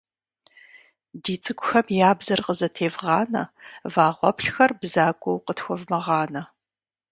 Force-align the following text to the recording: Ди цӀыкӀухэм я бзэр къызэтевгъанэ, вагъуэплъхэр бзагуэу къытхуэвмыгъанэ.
Ди 1.23 1.33
цӀыкӀухэм 1.43 1.87
я 2.09 2.11
бзэр 2.17 2.41
къызэтевгъанэ, 2.45 3.43
вагъуэплъхэр 3.93 4.71
бзагуэу 4.79 5.43
къытхуэвмыгъанэ. 5.45 6.41